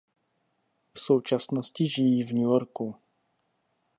[0.93, 2.95] V současnosti žijí v New Yorku.